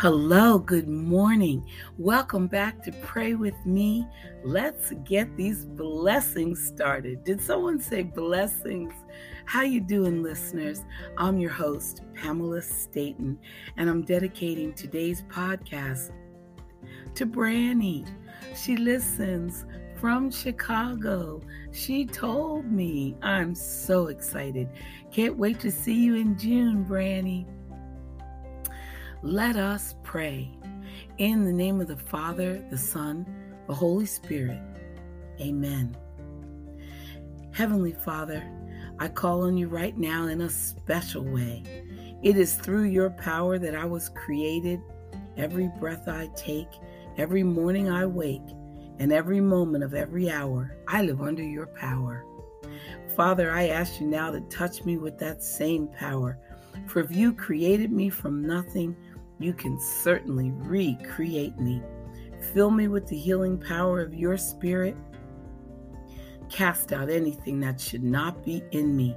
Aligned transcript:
Hello, 0.00 0.58
good 0.58 0.88
morning. 0.88 1.62
Welcome 1.98 2.46
back 2.46 2.82
to 2.84 2.92
Pray 3.02 3.34
with 3.34 3.66
Me. 3.66 4.08
Let's 4.42 4.94
get 5.04 5.36
these 5.36 5.66
blessings 5.66 6.66
started. 6.66 7.22
Did 7.22 7.38
someone 7.38 7.78
say 7.78 8.04
blessings? 8.04 8.94
How 9.44 9.60
you 9.60 9.78
doing, 9.82 10.22
listeners? 10.22 10.86
I'm 11.18 11.38
your 11.38 11.50
host, 11.50 12.00
Pamela 12.14 12.62
Staten, 12.62 13.38
and 13.76 13.90
I'm 13.90 14.00
dedicating 14.00 14.72
today's 14.72 15.22
podcast 15.24 16.12
to 17.16 17.26
Branny. 17.26 18.06
She 18.56 18.78
listens 18.78 19.66
from 19.96 20.30
Chicago. 20.30 21.42
She 21.72 22.06
told 22.06 22.64
me. 22.64 23.16
I'm 23.20 23.54
so 23.54 24.06
excited. 24.06 24.70
Can't 25.12 25.36
wait 25.36 25.60
to 25.60 25.70
see 25.70 25.92
you 25.92 26.14
in 26.14 26.38
June, 26.38 26.84
Branny. 26.84 27.46
Let 29.22 29.56
us 29.56 29.96
pray. 30.02 30.50
In 31.18 31.44
the 31.44 31.52
name 31.52 31.78
of 31.82 31.88
the 31.88 31.96
Father, 31.96 32.64
the 32.70 32.78
Son, 32.78 33.26
the 33.66 33.74
Holy 33.74 34.06
Spirit. 34.06 34.62
Amen. 35.38 35.94
Heavenly 37.52 37.92
Father, 37.92 38.42
I 38.98 39.08
call 39.08 39.42
on 39.42 39.58
you 39.58 39.68
right 39.68 39.94
now 39.98 40.28
in 40.28 40.40
a 40.40 40.48
special 40.48 41.22
way. 41.22 41.62
It 42.22 42.38
is 42.38 42.54
through 42.54 42.84
your 42.84 43.10
power 43.10 43.58
that 43.58 43.74
I 43.74 43.84
was 43.84 44.08
created. 44.08 44.80
Every 45.36 45.70
breath 45.78 46.08
I 46.08 46.30
take, 46.34 46.70
every 47.18 47.42
morning 47.42 47.90
I 47.90 48.06
wake, 48.06 48.48
and 48.98 49.12
every 49.12 49.42
moment 49.42 49.84
of 49.84 49.92
every 49.92 50.30
hour, 50.30 50.78
I 50.88 51.02
live 51.02 51.20
under 51.20 51.42
your 51.42 51.66
power. 51.66 52.24
Father, 53.14 53.50
I 53.50 53.68
ask 53.68 54.00
you 54.00 54.06
now 54.06 54.30
to 54.30 54.40
touch 54.42 54.86
me 54.86 54.96
with 54.96 55.18
that 55.18 55.42
same 55.42 55.88
power. 55.88 56.38
For 56.86 57.00
if 57.00 57.14
you 57.14 57.34
created 57.34 57.92
me 57.92 58.08
from 58.08 58.42
nothing, 58.42 58.96
you 59.40 59.54
can 59.54 59.80
certainly 59.80 60.52
recreate 60.52 61.58
me. 61.58 61.82
Fill 62.52 62.70
me 62.70 62.88
with 62.88 63.08
the 63.08 63.16
healing 63.16 63.58
power 63.58 64.00
of 64.00 64.14
your 64.14 64.36
spirit. 64.36 64.96
Cast 66.50 66.92
out 66.92 67.10
anything 67.10 67.58
that 67.60 67.80
should 67.80 68.04
not 68.04 68.44
be 68.44 68.62
in 68.72 68.94
me. 68.94 69.16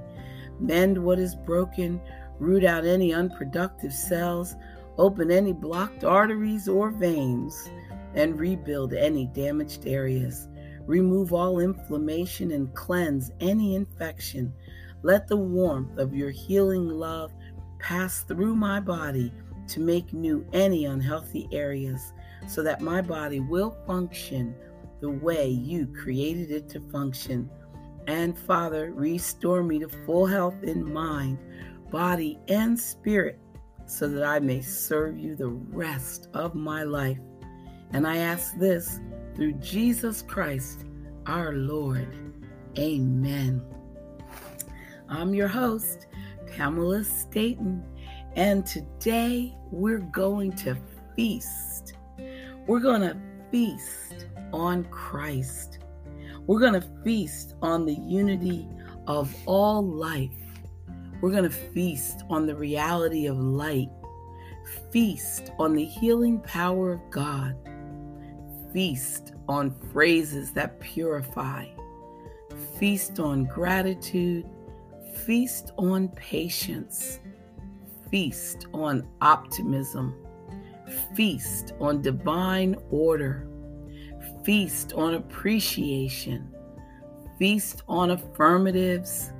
Mend 0.58 0.96
what 0.96 1.18
is 1.18 1.34
broken. 1.34 2.00
Root 2.38 2.64
out 2.64 2.86
any 2.86 3.12
unproductive 3.12 3.92
cells. 3.92 4.56
Open 4.96 5.30
any 5.30 5.52
blocked 5.52 6.04
arteries 6.04 6.68
or 6.68 6.90
veins. 6.90 7.70
And 8.14 8.38
rebuild 8.38 8.94
any 8.94 9.26
damaged 9.26 9.86
areas. 9.86 10.48
Remove 10.86 11.32
all 11.32 11.58
inflammation 11.58 12.52
and 12.52 12.72
cleanse 12.74 13.30
any 13.40 13.74
infection. 13.74 14.54
Let 15.02 15.28
the 15.28 15.36
warmth 15.36 15.98
of 15.98 16.14
your 16.14 16.30
healing 16.30 16.88
love 16.88 17.32
pass 17.78 18.22
through 18.22 18.54
my 18.54 18.80
body 18.80 19.32
to 19.68 19.80
make 19.80 20.12
new 20.12 20.46
any 20.52 20.84
unhealthy 20.84 21.48
areas 21.52 22.12
so 22.46 22.62
that 22.62 22.80
my 22.80 23.00
body 23.00 23.40
will 23.40 23.76
function 23.86 24.54
the 25.00 25.10
way 25.10 25.48
you 25.48 25.86
created 25.86 26.50
it 26.50 26.68
to 26.70 26.80
function. 26.90 27.50
And 28.06 28.38
Father, 28.38 28.92
restore 28.92 29.62
me 29.62 29.78
to 29.80 29.88
full 29.88 30.26
health 30.26 30.62
in 30.62 30.92
mind, 30.92 31.38
body, 31.90 32.38
and 32.48 32.78
spirit 32.78 33.38
so 33.86 34.08
that 34.08 34.24
I 34.24 34.38
may 34.40 34.60
serve 34.60 35.18
you 35.18 35.36
the 35.36 35.48
rest 35.48 36.28
of 36.34 36.54
my 36.54 36.84
life. 36.84 37.18
And 37.92 38.06
I 38.06 38.18
ask 38.18 38.56
this 38.58 39.00
through 39.34 39.54
Jesus 39.54 40.22
Christ, 40.22 40.84
our 41.26 41.52
Lord. 41.52 42.08
Amen. 42.78 43.62
I'm 45.08 45.34
your 45.34 45.48
host, 45.48 46.06
Pamela 46.56 47.04
Staten. 47.04 47.84
And 48.36 48.66
today 48.66 49.54
we're 49.70 49.98
going 49.98 50.52
to 50.56 50.76
feast. 51.14 51.94
We're 52.66 52.80
going 52.80 53.02
to 53.02 53.16
feast 53.52 54.26
on 54.52 54.84
Christ. 54.86 55.78
We're 56.46 56.58
going 56.58 56.80
to 56.80 56.88
feast 57.04 57.54
on 57.62 57.86
the 57.86 57.94
unity 57.94 58.66
of 59.06 59.32
all 59.46 59.86
life. 59.86 60.30
We're 61.20 61.30
going 61.30 61.44
to 61.44 61.50
feast 61.50 62.24
on 62.28 62.46
the 62.46 62.56
reality 62.56 63.26
of 63.26 63.38
light. 63.38 63.90
Feast 64.90 65.52
on 65.60 65.72
the 65.72 65.84
healing 65.84 66.40
power 66.40 66.92
of 66.94 67.00
God. 67.10 67.54
Feast 68.72 69.32
on 69.48 69.70
phrases 69.92 70.50
that 70.54 70.80
purify. 70.80 71.66
Feast 72.80 73.20
on 73.20 73.44
gratitude. 73.44 74.44
Feast 75.24 75.70
on 75.78 76.08
patience 76.08 77.20
feast 78.14 78.68
on 78.72 79.04
optimism, 79.22 80.14
feast 81.16 81.72
on 81.80 82.00
divine 82.00 82.76
order, 82.92 83.48
feast 84.44 84.92
on 84.92 85.14
appreciation, 85.14 86.48
feast 87.40 87.82
on 87.88 88.10
affirmatives, 88.10 89.32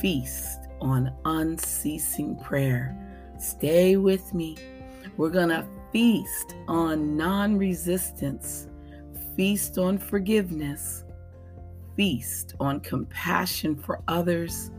feast 0.00 0.58
on 0.80 1.14
unceasing 1.24 2.36
prayer. 2.40 2.98
Stay 3.38 3.96
with 3.96 4.34
me. 4.34 4.56
We're 5.16 5.30
going 5.30 5.50
to 5.50 5.64
feast 5.92 6.56
on 6.66 7.16
non 7.16 7.56
resistance, 7.56 8.66
feast 9.36 9.78
on 9.78 9.98
forgiveness, 9.98 11.04
feast 11.94 12.56
on 12.58 12.80
compassion 12.80 13.76
for 13.76 14.02
others, 14.08 14.72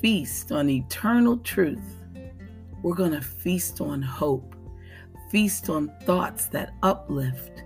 feast 0.00 0.50
on 0.50 0.70
eternal 0.70 1.36
truth 1.36 2.01
we're 2.82 2.94
going 2.94 3.12
to 3.12 3.20
feast 3.20 3.80
on 3.80 4.02
hope, 4.02 4.54
feast 5.30 5.70
on 5.70 5.92
thoughts 6.02 6.46
that 6.46 6.74
uplift, 6.82 7.62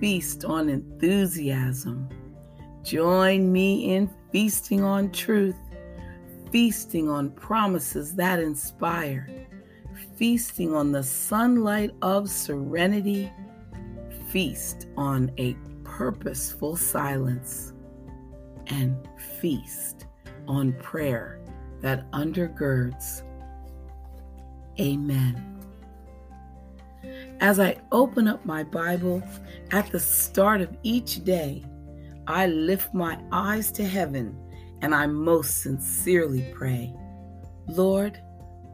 feast 0.00 0.44
on 0.44 0.68
enthusiasm. 0.68 2.08
Join 2.82 3.50
me 3.52 3.94
in 3.94 4.08
feasting 4.30 4.84
on 4.84 5.10
truth, 5.10 5.56
feasting 6.52 7.08
on 7.08 7.30
promises 7.30 8.14
that 8.14 8.38
inspire, 8.38 9.28
feasting 10.16 10.74
on 10.74 10.92
the 10.92 11.02
sunlight 11.02 11.90
of 12.02 12.30
serenity, 12.30 13.32
feast 14.30 14.86
on 14.96 15.32
a 15.38 15.56
purposeful 15.82 16.76
silence, 16.76 17.72
and 18.68 18.96
feast 19.40 20.06
on 20.46 20.72
prayer 20.74 21.40
that 21.80 22.10
undergirds 22.12 23.22
Amen. 24.78 25.42
As 27.40 27.60
I 27.60 27.76
open 27.92 28.28
up 28.28 28.44
my 28.44 28.62
Bible 28.62 29.22
at 29.70 29.90
the 29.90 30.00
start 30.00 30.60
of 30.60 30.76
each 30.82 31.24
day, 31.24 31.64
I 32.26 32.46
lift 32.46 32.92
my 32.92 33.18
eyes 33.32 33.70
to 33.72 33.84
heaven 33.84 34.36
and 34.82 34.94
I 34.94 35.06
most 35.06 35.62
sincerely 35.62 36.52
pray, 36.54 36.94
Lord, 37.68 38.20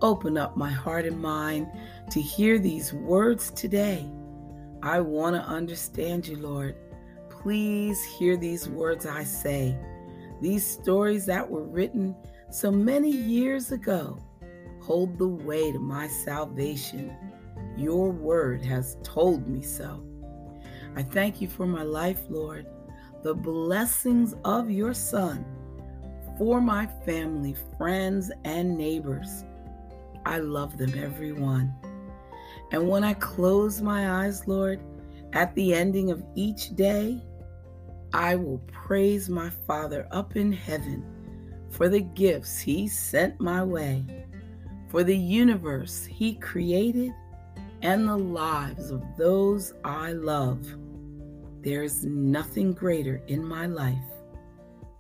open 0.01 0.37
up 0.37 0.57
my 0.57 0.71
heart 0.71 1.07
and 1.07 1.21
mind 1.21 1.69
to 2.11 2.21
hear 2.21 2.59
these 2.59 2.93
words 2.93 3.51
today. 3.51 4.11
I 4.83 5.01
want 5.01 5.37
to 5.37 5.43
understand 5.43 6.27
you, 6.27 6.37
Lord. 6.37 6.75
Please 7.31 8.03
hear 8.05 8.37
these 8.37 8.69
words 8.69 9.07
I 9.07 9.23
say, 9.23 9.77
these 10.41 10.67
stories 10.67 11.27
that 11.27 11.49
were 11.49 11.65
written 11.65 12.17
so 12.51 12.71
many 12.71 13.11
years 13.11 13.71
ago 13.71 14.19
hold 14.83 15.17
the 15.17 15.29
way 15.29 15.71
to 15.71 15.79
my 15.79 16.09
salvation. 16.09 17.17
Your 17.77 18.11
word 18.11 18.65
has 18.65 18.97
told 19.05 19.47
me 19.47 19.63
so. 19.63 20.05
I 20.97 21.03
thank 21.03 21.41
you 21.41 21.49
for 21.49 21.67
my 21.67 21.83
life, 21.83 22.23
Lord, 22.29 22.67
the 23.23 23.35
blessings 23.35 24.35
of 24.45 24.71
your 24.71 24.93
Son, 24.93 25.45
for 26.37 26.61
my 26.61 26.87
family, 27.07 27.55
friends, 27.79 28.31
and 28.45 28.77
neighbors. 28.77 29.45
I 30.27 30.39
love 30.39 30.77
them, 30.77 30.93
everyone. 30.97 31.73
And 32.73 32.89
when 32.89 33.05
I 33.05 33.15
close 33.15 33.81
my 33.81 34.25
eyes, 34.25 34.49
Lord, 34.49 34.81
at 35.33 35.55
the 35.55 35.75
ending 35.75 36.11
of 36.11 36.25
each 36.35 36.75
day, 36.75 37.23
I 38.13 38.35
will 38.35 38.59
praise 38.73 39.29
my 39.29 39.49
Father 39.67 40.09
up 40.11 40.37
in 40.37 40.53
heaven 40.53 41.05
for 41.71 41.89
the 41.89 42.01
gifts 42.01 42.59
he 42.59 42.87
sent 42.89 43.41
my 43.41 43.63
way 43.63 44.05
for 44.93 45.03
the 45.03 45.17
universe 45.17 46.05
He 46.05 46.35
created 46.35 47.15
and 47.81 48.07
the 48.07 48.17
lives 48.17 48.91
of 48.91 49.03
those 49.17 49.73
I 49.85 50.13
love. 50.13 50.67
There 51.63 51.83
is 51.83 52.05
nothing 52.05 52.75
greater 52.75 53.23
in 53.27 53.43
my 53.43 53.67
life 53.67 53.97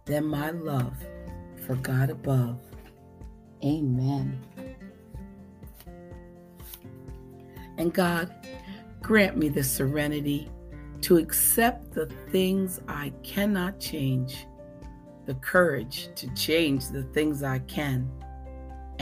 than 0.06 0.24
my 0.24 0.50
love 0.50 0.94
for 1.66 1.74
God 1.76 2.08
above. 2.08 2.58
Amen. 3.62 4.40
And 7.76 7.92
God, 7.92 8.34
grant 9.02 9.36
me 9.36 9.50
the 9.50 9.62
serenity 9.62 10.50
to 11.02 11.18
accept 11.18 11.92
the 11.92 12.06
things 12.30 12.80
I 12.88 13.12
cannot 13.22 13.78
change, 13.78 14.46
the 15.26 15.34
courage 15.34 16.08
to 16.14 16.32
change 16.34 16.88
the 16.88 17.02
things 17.02 17.42
I 17.42 17.58
can 17.58 18.10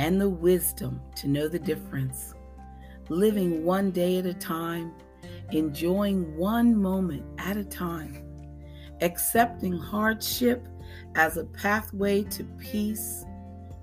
and 0.01 0.19
the 0.19 0.31
wisdom 0.31 0.99
to 1.15 1.29
know 1.29 1.47
the 1.47 1.59
difference, 1.59 2.33
living 3.11 3.67
one 3.67 3.91
day 3.91 4.17
at 4.17 4.25
a 4.25 4.33
time, 4.33 4.95
enjoying 5.51 6.35
one 6.39 6.75
moment 6.75 7.23
at 7.37 7.59
a 7.59 7.65
time, 7.65 8.25
accepting 9.03 9.77
hardship 9.77 10.67
as 11.17 11.37
a 11.37 11.45
pathway 11.45 12.23
to 12.23 12.45
peace, 12.59 13.27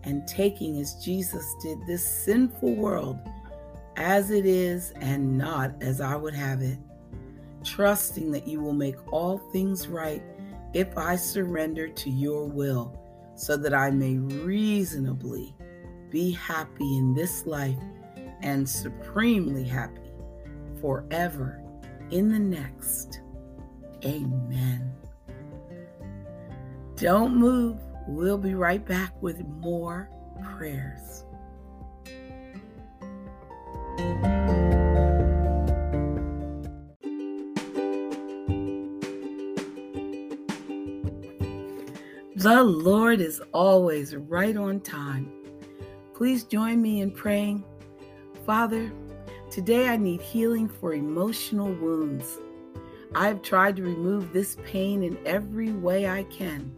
and 0.05 0.27
taking 0.27 0.79
as 0.79 0.95
Jesus 1.05 1.45
did 1.61 1.77
this 1.85 2.03
sinful 2.25 2.73
world 2.73 3.19
as 3.95 4.31
it 4.31 4.47
is 4.47 4.93
and 4.95 5.37
not 5.37 5.71
as 5.81 6.01
I 6.01 6.15
would 6.15 6.33
have 6.33 6.63
it, 6.63 6.79
trusting 7.63 8.31
that 8.31 8.47
you 8.47 8.59
will 8.59 8.73
make 8.73 8.95
all 9.13 9.37
things 9.37 9.87
right 9.87 10.23
if 10.73 10.97
I 10.97 11.15
surrender 11.15 11.87
to 11.87 12.09
your 12.09 12.45
will, 12.45 12.99
so 13.35 13.55
that 13.55 13.75
I 13.75 13.91
may 13.91 14.17
reasonably 14.17 15.53
be 16.09 16.31
happy 16.31 16.98
in 16.98 17.13
this 17.13 17.45
life 17.45 17.77
and 18.42 18.68
supremely 18.68 19.63
happy 19.63 20.12
forever 20.80 21.62
in 22.12 22.30
the 22.30 22.39
next. 22.39 23.21
Amen. 24.06 24.94
Don't 26.95 27.36
move. 27.36 27.77
We'll 28.07 28.38
be 28.38 28.56
right 28.56 28.86
back 28.86 29.13
with 29.21 29.45
more 29.45 30.09
prayers. 30.56 31.25
The 42.36 42.63
Lord 42.63 43.19
is 43.19 43.42
always 43.51 44.15
right 44.15 44.56
on 44.56 44.80
time. 44.80 45.37
Please 46.17 46.45
join 46.45 46.81
me 46.81 47.01
in 47.01 47.11
praying. 47.11 47.63
Father, 48.43 48.91
today 49.51 49.87
I 49.87 49.97
need 49.97 50.19
healing 50.19 50.67
for 50.67 50.95
emotional 50.95 51.71
wounds. 51.71 52.39
I've 53.13 53.43
tried 53.43 53.75
to 53.75 53.83
remove 53.83 54.33
this 54.33 54.57
pain 54.65 55.03
in 55.03 55.19
every 55.27 55.73
way 55.73 56.07
I 56.07 56.23
can, 56.23 56.75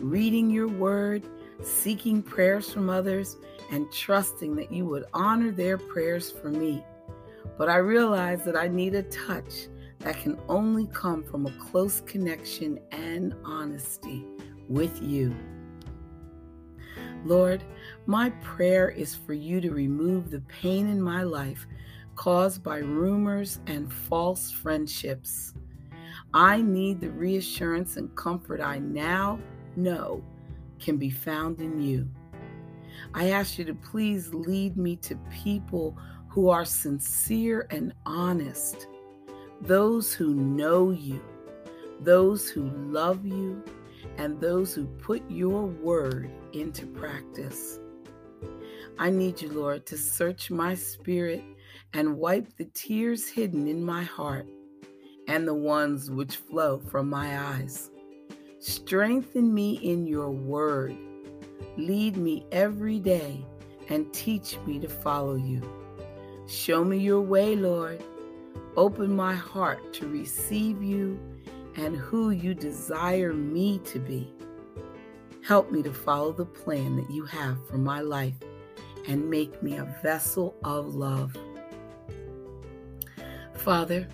reading 0.00 0.48
your 0.48 0.66
word, 0.66 1.24
seeking 1.62 2.22
prayers 2.22 2.72
from 2.72 2.88
others, 2.88 3.36
and 3.70 3.92
trusting 3.92 4.56
that 4.56 4.72
you 4.72 4.86
would 4.86 5.04
honor 5.12 5.50
their 5.50 5.76
prayers 5.76 6.30
for 6.30 6.48
me. 6.48 6.82
But 7.58 7.68
I 7.68 7.76
realize 7.76 8.46
that 8.46 8.56
I 8.56 8.68
need 8.68 8.94
a 8.94 9.02
touch 9.02 9.68
that 9.98 10.16
can 10.20 10.40
only 10.48 10.86
come 10.86 11.22
from 11.22 11.44
a 11.44 11.52
close 11.70 12.00
connection 12.06 12.80
and 12.92 13.34
honesty 13.44 14.24
with 14.70 15.02
you. 15.02 15.36
Lord, 17.24 17.62
my 18.06 18.30
prayer 18.42 18.88
is 18.88 19.14
for 19.14 19.34
you 19.34 19.60
to 19.60 19.70
remove 19.70 20.30
the 20.30 20.40
pain 20.42 20.88
in 20.88 21.00
my 21.00 21.22
life 21.22 21.66
caused 22.16 22.62
by 22.62 22.78
rumors 22.78 23.60
and 23.66 23.92
false 23.92 24.50
friendships. 24.50 25.54
I 26.32 26.62
need 26.62 27.00
the 27.00 27.10
reassurance 27.10 27.96
and 27.96 28.14
comfort 28.14 28.60
I 28.60 28.78
now 28.78 29.38
know 29.76 30.22
can 30.78 30.96
be 30.96 31.10
found 31.10 31.60
in 31.60 31.80
you. 31.80 32.08
I 33.14 33.30
ask 33.30 33.58
you 33.58 33.64
to 33.64 33.74
please 33.74 34.32
lead 34.32 34.76
me 34.76 34.96
to 34.96 35.16
people 35.30 35.96
who 36.28 36.48
are 36.48 36.64
sincere 36.64 37.66
and 37.70 37.92
honest, 38.06 38.86
those 39.60 40.12
who 40.12 40.34
know 40.34 40.90
you, 40.90 41.20
those 42.00 42.48
who 42.48 42.70
love 42.70 43.26
you, 43.26 43.64
and 44.16 44.40
those 44.40 44.74
who 44.74 44.86
put 44.86 45.22
your 45.30 45.66
word 45.66 46.30
into 46.52 46.86
practice. 46.86 47.78
I 48.98 49.10
need 49.10 49.40
you, 49.40 49.50
Lord, 49.50 49.86
to 49.86 49.96
search 49.96 50.50
my 50.50 50.74
spirit 50.74 51.42
and 51.92 52.18
wipe 52.18 52.56
the 52.56 52.66
tears 52.66 53.28
hidden 53.28 53.66
in 53.66 53.84
my 53.84 54.02
heart 54.02 54.46
and 55.28 55.46
the 55.46 55.54
ones 55.54 56.10
which 56.10 56.36
flow 56.36 56.78
from 56.78 57.08
my 57.08 57.38
eyes. 57.38 57.90
Strengthen 58.58 59.54
me 59.54 59.74
in 59.74 60.06
your 60.06 60.30
word. 60.30 60.96
Lead 61.76 62.16
me 62.16 62.44
every 62.52 62.98
day 62.98 63.44
and 63.88 64.12
teach 64.12 64.58
me 64.66 64.78
to 64.80 64.88
follow 64.88 65.36
you. 65.36 65.62
Show 66.46 66.84
me 66.84 66.98
your 66.98 67.20
way, 67.20 67.56
Lord. 67.56 68.02
Open 68.76 69.14
my 69.14 69.34
heart 69.34 69.92
to 69.94 70.08
receive 70.08 70.82
you 70.82 71.18
and 71.76 71.96
who 71.96 72.30
you 72.30 72.54
desire 72.54 73.32
me 73.32 73.78
to 73.84 73.98
be. 73.98 74.32
Help 75.42 75.70
me 75.70 75.82
to 75.82 75.92
follow 75.92 76.32
the 76.32 76.44
plan 76.44 76.96
that 76.96 77.10
you 77.10 77.24
have 77.24 77.56
for 77.68 77.78
my 77.78 78.00
life 78.00 78.34
and 79.08 79.28
make 79.30 79.62
me 79.62 79.76
a 79.76 79.96
vessel 80.02 80.54
of 80.64 80.94
love. 80.94 81.36
Father, 83.54 84.08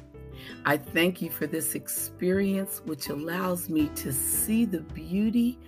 I 0.65 0.77
thank 0.77 1.23
you 1.23 1.31
for 1.31 1.47
this 1.47 1.75
experience, 1.75 2.83
which 2.85 3.09
allows 3.09 3.69
me 3.69 3.89
to 3.97 4.13
see 4.13 4.65
the 4.65 4.81
beauty 4.81 5.59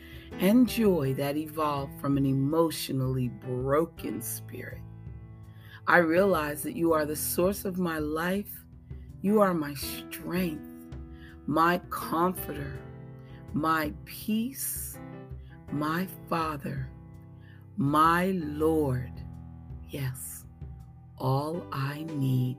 and 0.41 0.69
joy 0.69 1.15
that 1.15 1.37
evolve 1.37 1.91
from 2.01 2.17
an 2.17 2.27
emotionally 2.27 3.29
broken 3.29 4.21
spirit. 4.23 4.81
I 5.87 5.99
realize 5.99 6.63
that 6.63 6.77
you 6.77 6.93
are 6.93 7.07
the 7.07 7.17
source 7.17 7.65
of 7.65 7.79
my 7.79 7.99
life. 7.99 8.65
You 9.23 9.41
are 9.41 9.55
my 9.55 9.75
strength 9.75 10.68
my 11.49 11.81
comforter, 11.89 12.79
my 13.55 13.91
peace, 14.05 14.99
my 15.73 16.07
Father, 16.29 16.91
my 17.79 18.33
Lord. 18.35 19.11
Yes, 19.89 20.45
all 21.17 21.65
I 21.73 22.05
need. 22.11 22.59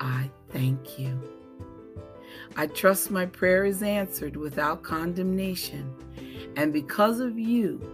I 0.00 0.30
thank 0.48 0.98
you. 0.98 1.22
I 2.56 2.68
trust 2.68 3.10
my 3.10 3.26
prayer 3.26 3.66
is 3.66 3.82
answered 3.82 4.34
without 4.34 4.82
condemnation, 4.82 5.94
and 6.56 6.72
because 6.72 7.20
of 7.20 7.38
you, 7.38 7.86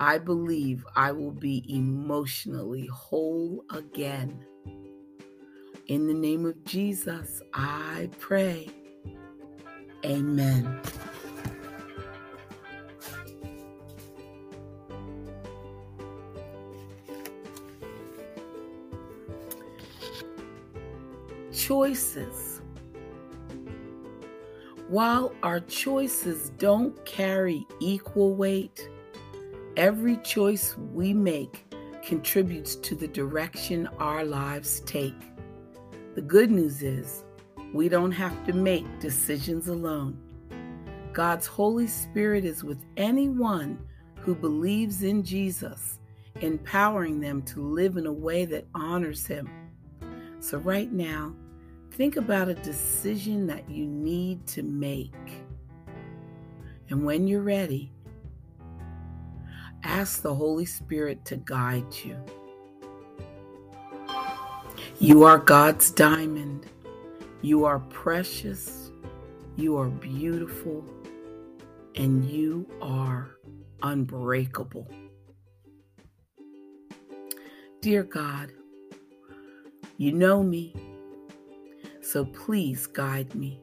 I 0.00 0.18
believe 0.18 0.84
I 0.96 1.12
will 1.12 1.30
be 1.30 1.64
emotionally 1.72 2.86
whole 2.86 3.64
again. 3.70 4.44
In 5.90 6.06
the 6.06 6.14
name 6.14 6.46
of 6.46 6.64
Jesus, 6.64 7.42
I 7.52 8.08
pray. 8.20 8.68
Amen. 10.04 10.80
Choices. 21.52 22.62
While 24.86 25.34
our 25.42 25.58
choices 25.58 26.50
don't 26.50 27.04
carry 27.04 27.66
equal 27.80 28.36
weight, 28.36 28.88
every 29.76 30.18
choice 30.18 30.78
we 30.94 31.12
make 31.12 31.66
contributes 32.04 32.76
to 32.76 32.94
the 32.94 33.08
direction 33.08 33.88
our 33.98 34.24
lives 34.24 34.82
take. 34.86 35.29
The 36.16 36.22
good 36.22 36.50
news 36.50 36.82
is 36.82 37.22
we 37.72 37.88
don't 37.88 38.10
have 38.10 38.44
to 38.46 38.52
make 38.52 38.98
decisions 38.98 39.68
alone. 39.68 40.18
God's 41.12 41.46
Holy 41.46 41.86
Spirit 41.86 42.44
is 42.44 42.64
with 42.64 42.84
anyone 42.96 43.78
who 44.16 44.34
believes 44.34 45.04
in 45.04 45.22
Jesus, 45.22 46.00
empowering 46.40 47.20
them 47.20 47.42
to 47.42 47.62
live 47.62 47.96
in 47.96 48.06
a 48.06 48.12
way 48.12 48.44
that 48.44 48.66
honors 48.74 49.24
Him. 49.24 49.48
So, 50.40 50.58
right 50.58 50.90
now, 50.90 51.32
think 51.92 52.16
about 52.16 52.48
a 52.48 52.54
decision 52.54 53.46
that 53.46 53.70
you 53.70 53.86
need 53.86 54.48
to 54.48 54.64
make. 54.64 55.44
And 56.88 57.04
when 57.04 57.28
you're 57.28 57.40
ready, 57.40 57.92
ask 59.84 60.22
the 60.22 60.34
Holy 60.34 60.66
Spirit 60.66 61.24
to 61.26 61.36
guide 61.36 61.94
you. 62.02 62.16
You 65.02 65.24
are 65.24 65.38
God's 65.38 65.90
diamond. 65.90 66.66
You 67.40 67.64
are 67.64 67.78
precious. 67.78 68.90
You 69.56 69.78
are 69.78 69.88
beautiful. 69.88 70.84
And 71.94 72.22
you 72.22 72.66
are 72.82 73.30
unbreakable. 73.82 74.86
Dear 77.80 78.02
God, 78.02 78.52
you 79.96 80.12
know 80.12 80.42
me, 80.42 80.76
so 82.02 82.26
please 82.26 82.86
guide 82.86 83.34
me. 83.34 83.58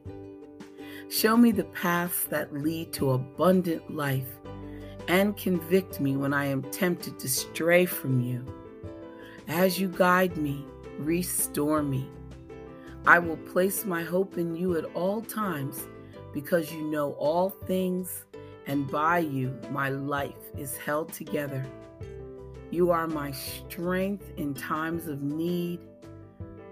Show 1.08 1.36
me 1.36 1.52
the 1.52 1.64
paths 1.66 2.24
that 2.24 2.52
lead 2.52 2.92
to 2.94 3.12
abundant 3.12 3.94
life 3.94 4.40
and 5.06 5.36
convict 5.36 6.00
me 6.00 6.16
when 6.16 6.34
I 6.34 6.46
am 6.46 6.62
tempted 6.72 7.16
to 7.20 7.28
stray 7.28 7.86
from 7.86 8.20
you. 8.20 8.44
As 9.46 9.78
you 9.78 9.86
guide 9.86 10.36
me, 10.36 10.66
Restore 10.98 11.82
me. 11.82 12.10
I 13.06 13.18
will 13.18 13.36
place 13.36 13.84
my 13.84 14.02
hope 14.02 14.36
in 14.36 14.54
you 14.54 14.76
at 14.76 14.84
all 14.94 15.22
times 15.22 15.86
because 16.34 16.72
you 16.72 16.82
know 16.82 17.12
all 17.12 17.50
things, 17.50 18.26
and 18.66 18.90
by 18.90 19.18
you 19.18 19.58
my 19.70 19.88
life 19.88 20.52
is 20.56 20.76
held 20.76 21.12
together. 21.12 21.64
You 22.70 22.90
are 22.90 23.06
my 23.06 23.30
strength 23.30 24.32
in 24.36 24.52
times 24.52 25.06
of 25.06 25.22
need. 25.22 25.80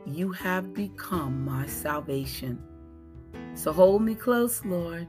You 0.04 0.30
have 0.32 0.74
become 0.74 1.44
my 1.44 1.66
salvation. 1.66 2.62
So 3.54 3.72
hold 3.72 4.02
me 4.02 4.14
close, 4.14 4.62
Lord, 4.64 5.06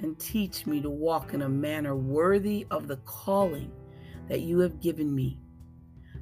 and 0.00 0.18
teach 0.18 0.66
me 0.66 0.80
to 0.80 0.90
walk 0.90 1.34
in 1.34 1.42
a 1.42 1.48
manner 1.48 1.94
worthy 1.94 2.66
of 2.70 2.88
the 2.88 2.96
calling 2.98 3.70
that 4.28 4.40
you 4.40 4.58
have 4.58 4.80
given 4.80 5.14
me. 5.14 5.38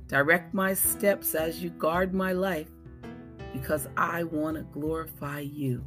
Direct 0.08 0.54
my 0.54 0.72
steps 0.72 1.34
as 1.34 1.62
you 1.62 1.70
guard 1.70 2.14
my 2.14 2.32
life 2.32 2.70
because 3.52 3.88
I 3.96 4.22
want 4.22 4.56
to 4.56 4.62
glorify 4.62 5.40
you. 5.40 5.84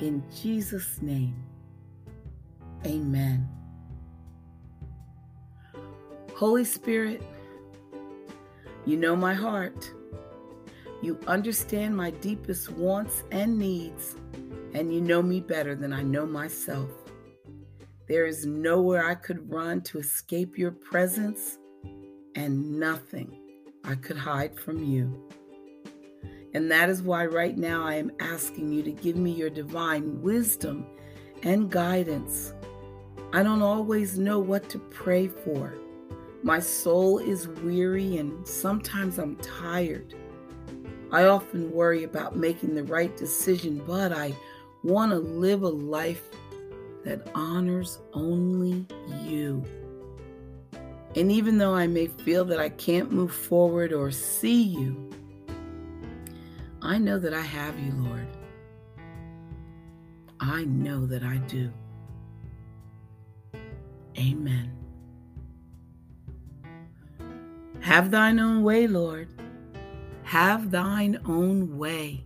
In 0.00 0.22
Jesus' 0.42 1.00
name, 1.00 1.36
amen. 2.84 3.48
Holy 6.34 6.64
Spirit, 6.64 7.22
you 8.84 8.96
know 8.96 9.16
my 9.16 9.32
heart. 9.32 9.90
You 11.00 11.18
understand 11.26 11.96
my 11.96 12.10
deepest 12.10 12.70
wants 12.70 13.22
and 13.30 13.58
needs, 13.58 14.16
and 14.74 14.92
you 14.92 15.00
know 15.00 15.22
me 15.22 15.40
better 15.40 15.74
than 15.74 15.92
I 15.92 16.02
know 16.02 16.26
myself. 16.26 16.90
There 18.08 18.26
is 18.26 18.44
nowhere 18.44 19.06
I 19.06 19.14
could 19.14 19.50
run 19.50 19.80
to 19.82 19.98
escape 19.98 20.58
your 20.58 20.72
presence, 20.72 21.58
and 22.34 22.78
nothing 22.78 23.36
I 23.84 23.94
could 23.94 24.16
hide 24.16 24.58
from 24.58 24.82
you. 24.84 25.28
And 26.54 26.70
that 26.70 26.88
is 26.88 27.02
why 27.02 27.26
right 27.26 27.56
now 27.56 27.84
I 27.84 27.94
am 27.94 28.12
asking 28.20 28.72
you 28.72 28.82
to 28.84 28.92
give 28.92 29.16
me 29.16 29.32
your 29.32 29.50
divine 29.50 30.22
wisdom 30.22 30.86
and 31.42 31.70
guidance. 31.70 32.54
I 33.32 33.42
don't 33.42 33.62
always 33.62 34.18
know 34.18 34.38
what 34.38 34.68
to 34.70 34.78
pray 34.78 35.28
for. 35.28 35.74
My 36.42 36.60
soul 36.60 37.18
is 37.18 37.48
weary 37.48 38.18
and 38.18 38.46
sometimes 38.46 39.18
I'm 39.18 39.36
tired. 39.36 40.14
I 41.10 41.24
often 41.24 41.72
worry 41.72 42.04
about 42.04 42.36
making 42.36 42.74
the 42.74 42.84
right 42.84 43.16
decision, 43.16 43.82
but 43.86 44.12
I 44.12 44.34
want 44.82 45.10
to 45.12 45.18
live 45.18 45.62
a 45.62 45.68
life 45.68 46.22
that 47.04 47.28
honors 47.34 47.98
only 48.12 48.86
you. 49.22 49.64
And 51.16 51.30
even 51.30 51.58
though 51.58 51.74
I 51.74 51.86
may 51.86 52.06
feel 52.08 52.44
that 52.46 52.58
I 52.58 52.68
can't 52.70 53.12
move 53.12 53.32
forward 53.32 53.92
or 53.92 54.10
see 54.10 54.62
you, 54.62 55.10
I 56.82 56.98
know 56.98 57.18
that 57.18 57.32
I 57.32 57.40
have 57.40 57.78
you, 57.78 57.92
Lord. 57.92 58.26
I 60.40 60.64
know 60.64 61.06
that 61.06 61.22
I 61.22 61.38
do. 61.38 61.72
Amen. 64.18 64.72
Have 67.80 68.10
thine 68.10 68.40
own 68.40 68.62
way, 68.62 68.86
Lord. 68.86 69.28
Have 70.24 70.70
thine 70.70 71.20
own 71.26 71.78
way. 71.78 72.24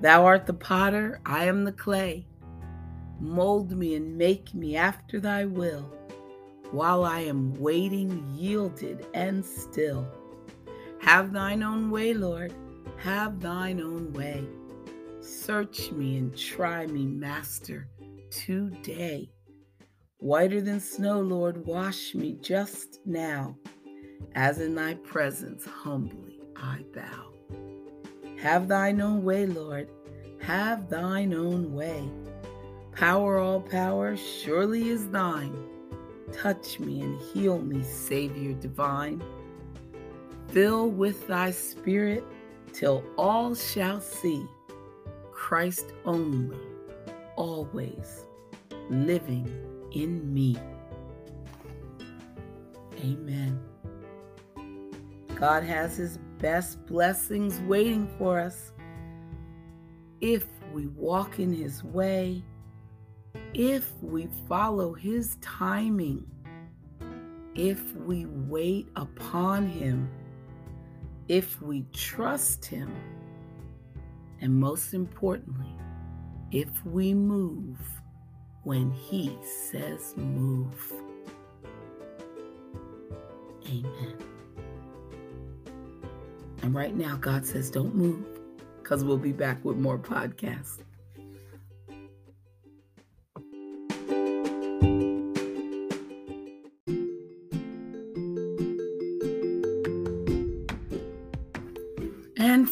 Thou 0.00 0.24
art 0.24 0.46
the 0.46 0.54
potter, 0.54 1.20
I 1.26 1.46
am 1.46 1.64
the 1.64 1.72
clay. 1.72 2.26
Mold 3.20 3.72
me 3.72 3.94
and 3.94 4.16
make 4.16 4.54
me 4.54 4.76
after 4.76 5.20
thy 5.20 5.44
will, 5.44 5.92
while 6.70 7.04
I 7.04 7.20
am 7.20 7.54
waiting, 7.54 8.26
yielded 8.36 9.06
and 9.14 9.44
still. 9.44 10.06
Have 11.00 11.32
thine 11.32 11.62
own 11.62 11.90
way, 11.90 12.14
Lord. 12.14 12.52
Have 12.98 13.40
thine 13.40 13.80
own 13.80 14.12
way. 14.12 14.44
Search 15.20 15.92
me 15.92 16.16
and 16.18 16.36
try 16.36 16.86
me, 16.86 17.06
Master, 17.06 17.88
today. 18.30 19.30
Whiter 20.18 20.60
than 20.60 20.80
snow, 20.80 21.20
Lord, 21.20 21.66
wash 21.66 22.14
me 22.14 22.36
just 22.40 23.00
now 23.06 23.56
as 24.34 24.60
in 24.60 24.74
thy 24.74 24.94
presence 24.94 25.64
humbly 25.64 26.40
I 26.56 26.84
bow. 26.94 27.32
Have 28.38 28.68
thine 28.68 29.00
own 29.00 29.24
way, 29.24 29.46
Lord, 29.46 29.88
have 30.40 30.88
thine 30.88 31.34
own 31.34 31.72
way. 31.72 32.08
Power, 32.92 33.38
all 33.38 33.60
power, 33.60 34.16
surely 34.16 34.88
is 34.88 35.08
thine. 35.10 35.56
Touch 36.32 36.78
me 36.78 37.00
and 37.00 37.20
heal 37.20 37.58
me, 37.58 37.82
Savior 37.82 38.52
divine. 38.54 39.22
Fill 40.48 40.90
with 40.90 41.26
thy 41.26 41.50
spirit 41.50 42.24
till 42.72 43.02
all 43.16 43.54
shall 43.54 44.00
see 44.00 44.46
Christ 45.32 45.92
only, 46.04 46.58
always 47.36 48.26
living 48.90 49.50
in 49.92 50.32
me. 50.32 50.56
Amen. 53.04 53.60
God 55.34 55.62
has 55.62 55.96
His 55.96 56.18
best 56.38 56.84
blessings 56.86 57.60
waiting 57.60 58.08
for 58.18 58.40
us 58.40 58.72
if 60.20 60.46
we 60.72 60.88
walk 60.88 61.38
in 61.38 61.52
His 61.52 61.84
way, 61.84 62.42
if 63.58 63.92
we 64.00 64.28
follow 64.48 64.94
His 64.94 65.36
timing, 65.40 66.24
if 67.56 67.92
we 67.96 68.24
wait 68.24 68.88
upon 68.94 69.66
Him, 69.66 70.08
if 71.26 71.60
we 71.60 71.84
trust 71.92 72.64
Him, 72.64 72.94
and 74.40 74.54
most 74.54 74.94
importantly, 74.94 75.74
if 76.52 76.68
we 76.86 77.12
move 77.12 77.78
when 78.62 78.92
He 78.92 79.36
says 79.42 80.14
move. 80.16 80.92
Amen. 83.66 84.16
And 86.62 86.74
right 86.74 86.94
now, 86.94 87.16
God 87.16 87.44
says, 87.44 87.70
don't 87.70 87.94
move 87.94 88.24
because 88.80 89.02
we'll 89.02 89.18
be 89.18 89.32
back 89.32 89.64
with 89.64 89.76
more 89.76 89.98
podcasts. 89.98 90.78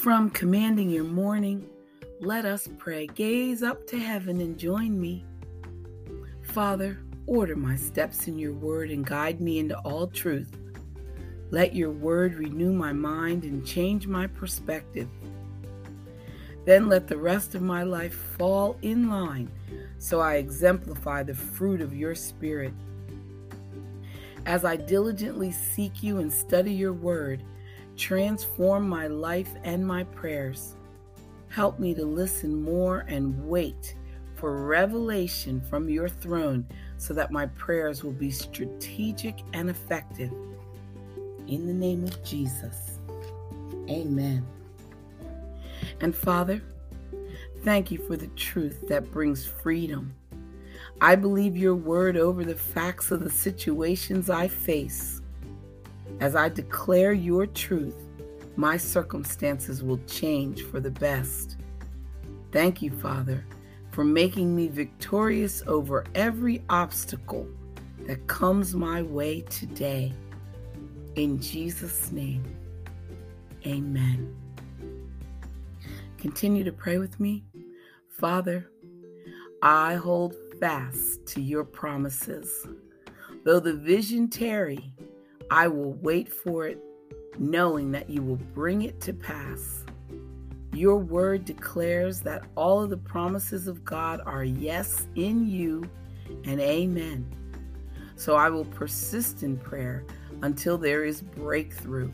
From 0.06 0.30
commanding 0.30 0.88
your 0.88 1.02
morning, 1.02 1.68
let 2.20 2.44
us 2.44 2.68
pray. 2.78 3.08
Gaze 3.08 3.64
up 3.64 3.84
to 3.88 3.98
heaven 3.98 4.40
and 4.40 4.56
join 4.56 5.00
me. 5.00 5.24
Father, 6.42 7.00
order 7.26 7.56
my 7.56 7.74
steps 7.74 8.28
in 8.28 8.38
your 8.38 8.52
word 8.52 8.92
and 8.92 9.04
guide 9.04 9.40
me 9.40 9.58
into 9.58 9.76
all 9.78 10.06
truth. 10.06 10.56
Let 11.50 11.74
your 11.74 11.90
word 11.90 12.34
renew 12.34 12.72
my 12.72 12.92
mind 12.92 13.42
and 13.42 13.66
change 13.66 14.06
my 14.06 14.28
perspective. 14.28 15.08
Then 16.64 16.88
let 16.88 17.08
the 17.08 17.18
rest 17.18 17.56
of 17.56 17.62
my 17.62 17.82
life 17.82 18.14
fall 18.38 18.78
in 18.82 19.10
line 19.10 19.50
so 19.98 20.20
I 20.20 20.36
exemplify 20.36 21.24
the 21.24 21.34
fruit 21.34 21.80
of 21.80 21.92
your 21.92 22.14
Spirit. 22.14 22.74
As 24.46 24.64
I 24.64 24.76
diligently 24.76 25.50
seek 25.50 26.00
you 26.00 26.18
and 26.18 26.32
study 26.32 26.72
your 26.72 26.92
word, 26.92 27.42
transform 27.96 28.88
my 28.88 29.06
life 29.06 29.50
and 29.64 29.86
my 29.86 30.04
prayers. 30.04 30.76
Help 31.48 31.78
me 31.78 31.94
to 31.94 32.04
listen 32.04 32.62
more 32.62 33.04
and 33.08 33.48
wait 33.48 33.94
for 34.34 34.66
revelation 34.66 35.60
from 35.70 35.88
your 35.88 36.08
throne 36.08 36.66
so 36.98 37.14
that 37.14 37.32
my 37.32 37.46
prayers 37.46 38.04
will 38.04 38.12
be 38.12 38.30
strategic 38.30 39.38
and 39.52 39.70
effective. 39.70 40.32
In 41.46 41.66
the 41.66 41.72
name 41.72 42.04
of 42.04 42.22
Jesus. 42.24 42.98
Amen. 43.88 44.46
And 46.00 46.14
Father, 46.14 46.62
thank 47.62 47.90
you 47.90 47.98
for 47.98 48.16
the 48.16 48.26
truth 48.28 48.86
that 48.88 49.10
brings 49.10 49.46
freedom. 49.46 50.14
I 51.00 51.14
believe 51.14 51.56
your 51.56 51.74
word 51.74 52.16
over 52.16 52.44
the 52.44 52.54
facts 52.54 53.10
of 53.10 53.22
the 53.22 53.30
situations 53.30 54.30
I 54.30 54.48
face. 54.48 55.20
As 56.20 56.34
I 56.34 56.48
declare 56.48 57.12
your 57.12 57.46
truth, 57.46 57.96
my 58.56 58.76
circumstances 58.76 59.82
will 59.82 60.00
change 60.06 60.62
for 60.62 60.80
the 60.80 60.90
best. 60.90 61.56
Thank 62.52 62.80
you, 62.80 62.90
Father, 62.90 63.44
for 63.90 64.04
making 64.04 64.56
me 64.56 64.68
victorious 64.68 65.62
over 65.66 66.04
every 66.14 66.62
obstacle 66.70 67.46
that 68.06 68.26
comes 68.26 68.74
my 68.74 69.02
way 69.02 69.42
today. 69.42 70.12
In 71.16 71.40
Jesus' 71.40 72.12
name, 72.12 72.44
amen. 73.66 74.34
Continue 76.18 76.64
to 76.64 76.72
pray 76.72 76.98
with 76.98 77.18
me. 77.20 77.44
Father, 78.08 78.70
I 79.62 79.94
hold 79.94 80.34
fast 80.60 81.26
to 81.26 81.42
your 81.42 81.64
promises. 81.64 82.66
Though 83.44 83.60
the 83.60 83.74
vision 83.74 84.28
tarry, 84.28 84.92
I 85.50 85.68
will 85.68 85.92
wait 85.94 86.32
for 86.32 86.66
it, 86.66 86.78
knowing 87.38 87.92
that 87.92 88.10
you 88.10 88.22
will 88.22 88.36
bring 88.36 88.82
it 88.82 89.00
to 89.02 89.12
pass. 89.12 89.84
Your 90.72 90.98
word 90.98 91.44
declares 91.44 92.20
that 92.20 92.44
all 92.54 92.82
of 92.82 92.90
the 92.90 92.96
promises 92.96 93.66
of 93.66 93.84
God 93.84 94.20
are 94.26 94.44
yes 94.44 95.06
in 95.14 95.46
you 95.46 95.88
and 96.44 96.60
amen. 96.60 97.26
So 98.16 98.34
I 98.34 98.50
will 98.50 98.64
persist 98.64 99.42
in 99.42 99.56
prayer 99.56 100.04
until 100.42 100.76
there 100.76 101.04
is 101.04 101.22
breakthrough. 101.22 102.12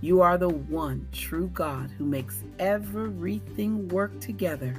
You 0.00 0.20
are 0.20 0.38
the 0.38 0.48
one 0.48 1.08
true 1.10 1.50
God 1.52 1.90
who 1.90 2.04
makes 2.04 2.42
everything 2.58 3.88
work 3.88 4.20
together 4.20 4.74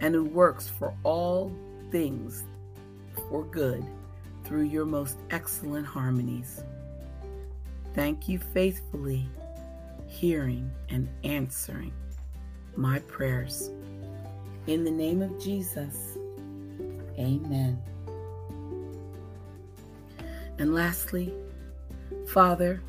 and 0.00 0.14
who 0.14 0.24
works 0.24 0.68
for 0.68 0.94
all 1.04 1.52
things 1.90 2.44
for 3.28 3.44
good 3.44 3.84
through 4.44 4.64
your 4.64 4.84
most 4.84 5.18
excellent 5.30 5.86
harmonies. 5.86 6.62
Thank 7.96 8.28
you 8.28 8.38
faithfully, 8.38 9.26
hearing 10.06 10.70
and 10.90 11.08
answering 11.24 11.94
my 12.76 12.98
prayers. 12.98 13.70
In 14.66 14.84
the 14.84 14.90
name 14.90 15.22
of 15.22 15.42
Jesus, 15.42 16.18
amen. 17.18 17.80
And 20.58 20.74
lastly, 20.74 21.32
Father, 22.28 22.82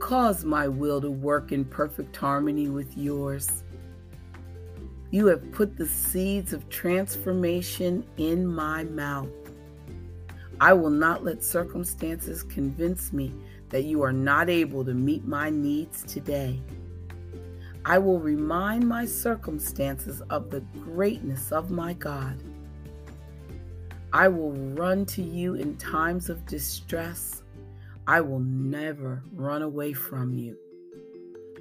cause 0.00 0.44
my 0.44 0.66
will 0.66 1.00
to 1.00 1.10
work 1.12 1.52
in 1.52 1.64
perfect 1.64 2.16
harmony 2.16 2.68
with 2.68 2.98
yours. 2.98 3.62
You 5.12 5.26
have 5.26 5.52
put 5.52 5.76
the 5.76 5.86
seeds 5.86 6.52
of 6.52 6.68
transformation 6.68 8.04
in 8.16 8.48
my 8.48 8.82
mouth. 8.82 9.28
I 10.60 10.72
will 10.72 10.90
not 10.90 11.22
let 11.22 11.44
circumstances 11.44 12.42
convince 12.42 13.12
me 13.12 13.32
that 13.72 13.84
you 13.84 14.02
are 14.02 14.12
not 14.12 14.48
able 14.48 14.84
to 14.84 14.94
meet 14.94 15.26
my 15.26 15.50
needs 15.50 16.04
today. 16.04 16.60
I 17.84 17.98
will 17.98 18.20
remind 18.20 18.86
my 18.86 19.06
circumstances 19.06 20.22
of 20.30 20.50
the 20.50 20.60
greatness 20.60 21.50
of 21.50 21.70
my 21.70 21.94
God. 21.94 22.40
I 24.12 24.28
will 24.28 24.52
run 24.52 25.06
to 25.06 25.22
you 25.22 25.54
in 25.54 25.76
times 25.78 26.28
of 26.28 26.46
distress. 26.46 27.42
I 28.06 28.20
will 28.20 28.40
never 28.40 29.24
run 29.32 29.62
away 29.62 29.94
from 29.94 30.34
you. 30.34 30.56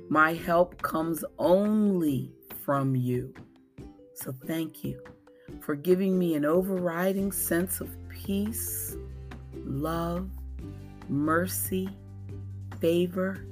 My 0.10 0.34
help 0.34 0.82
comes 0.82 1.24
only 1.40 2.34
from 2.66 2.96
you. 2.96 3.34
So 4.16 4.34
thank 4.46 4.84
you 4.84 5.02
for 5.62 5.76
giving 5.76 6.20
me 6.20 6.36
an 6.36 6.44
overriding 6.44 7.32
sense 7.32 7.80
of 7.80 7.90
peace, 8.10 8.98
love, 9.66 10.30
mercy, 11.08 11.90
favor, 12.82 13.46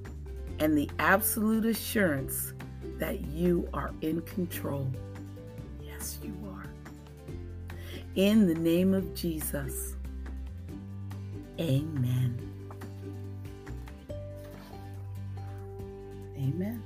and 0.59 0.77
the 0.77 0.89
absolute 1.00 1.65
assurance 1.65 2.53
that 2.98 3.21
you 3.27 3.69
are 3.74 3.91
in 4.01 4.21
control. 4.24 4.91
Yes, 5.81 6.19
you 6.21 6.36
are. 6.53 6.65
In 8.15 8.48
the 8.48 8.55
name 8.55 8.93
of 8.93 9.13
Jesus, 9.13 9.95
amen. 11.59 12.38
Amen. 16.38 16.83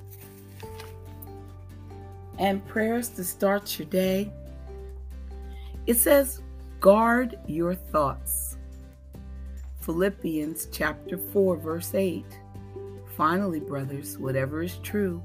And 2.38 2.66
prayers 2.68 3.10
to 3.10 3.24
start 3.24 3.80
your 3.80 3.88
day. 3.88 4.32
It 5.88 5.96
says, 5.96 6.42
guard 6.80 7.40
your 7.48 7.76
thoughts. 7.76 8.53
Philippians 9.84 10.70
chapter 10.72 11.18
4, 11.18 11.58
verse 11.58 11.94
8. 11.94 12.24
Finally, 13.18 13.60
brothers, 13.60 14.18
whatever 14.18 14.64
is 14.64 14.78
true, 14.78 15.22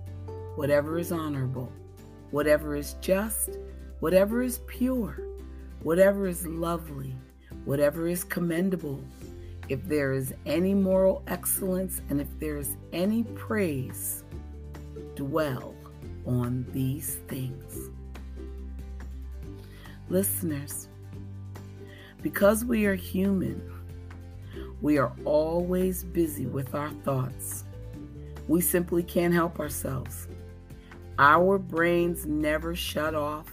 whatever 0.56 0.98
is 0.98 1.12
honorable, 1.12 1.72
whatever 2.32 2.74
is 2.74 2.94
just, 3.00 3.50
whatever 4.00 4.42
is 4.42 4.58
pure, 4.66 5.20
whatever 5.84 6.26
is 6.26 6.44
lovely, 6.44 7.14
whatever 7.66 8.08
is 8.08 8.24
commendable, 8.24 9.00
if 9.68 9.84
there 9.84 10.12
is 10.12 10.34
any 10.44 10.74
moral 10.74 11.22
excellence 11.28 12.00
and 12.10 12.20
if 12.20 12.28
there 12.40 12.56
is 12.56 12.76
any 12.92 13.22
praise, 13.36 14.24
dwell 15.14 15.72
on 16.26 16.66
these 16.72 17.18
things. 17.28 17.90
Listeners, 20.08 20.88
because 22.22 22.64
we 22.64 22.86
are 22.86 22.96
human, 22.96 23.77
we 24.80 24.98
are 24.98 25.12
always 25.24 26.04
busy 26.04 26.46
with 26.46 26.74
our 26.74 26.90
thoughts. 27.04 27.64
We 28.46 28.60
simply 28.60 29.02
can't 29.02 29.34
help 29.34 29.58
ourselves. 29.58 30.28
Our 31.18 31.58
brains 31.58 32.26
never 32.26 32.74
shut 32.76 33.14
off, 33.14 33.52